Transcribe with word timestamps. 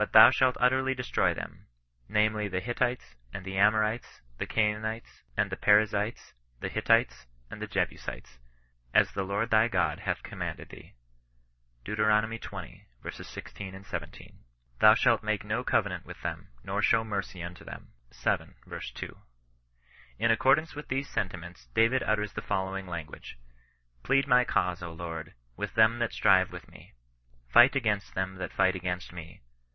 But 0.00 0.12
thou 0.12 0.30
shalt 0.30 0.56
utterly 0.60 0.94
destroy 0.94 1.34
them; 1.34 1.66
namely 2.08 2.46
the 2.46 2.60
Hittites, 2.60 3.16
and 3.32 3.44
the 3.44 3.58
Amo 3.58 3.78
rites, 3.78 4.20
the 4.38 4.46
Canaanites, 4.46 5.24
and 5.36 5.50
the 5.50 5.56
Perizzites, 5.56 6.34
the 6.60 6.70
^ivite6, 6.70 7.26
and 7.50 7.60
the 7.60 7.66
Jebusites, 7.66 8.38
as 8.94 9.10
the 9.10 9.24
Lord 9.24 9.50
thy 9.50 9.66
God 9.66 9.98
hath 9.98 10.22
commanded 10.22 10.68
thee." 10.68 10.94
Deut. 11.84 11.98
xx. 11.98 13.24
16, 13.24 13.82
17." 13.84 14.38
Thou 14.80 14.94
shalt 14.94 15.24
make 15.24 15.42
no 15.44 15.64
cove 15.64 15.86
nant 15.86 16.06
with 16.06 16.22
them, 16.22 16.50
nor 16.62 16.80
show 16.80 17.02
mercy 17.02 17.42
unto 17.42 17.64
them." 17.64 17.90
lb. 18.12 18.54
vii. 18.68 18.78
2. 18.94 19.18
In 20.20 20.30
accordance 20.30 20.76
with 20.76 20.86
these 20.86 21.08
sentiments 21.10 21.66
David 21.74 22.04
utters 22.04 22.34
the 22.34 22.42
fol 22.42 22.66
lowing 22.66 22.86
language:" 22.86 23.36
Plead 24.04 24.28
my 24.28 24.44
cause, 24.44 24.80
Lord, 24.80 25.34
with 25.56 25.74
them 25.74 25.98
that 25.98 26.12
strive 26.12 26.52
with 26.52 26.68
me: 26.70 26.94
fight 27.48 27.74
against 27.74 28.14
th^n 28.14 28.38
that 28.38 28.52
fight 28.52 28.76
against 28.76 29.12
me. 29.12 29.42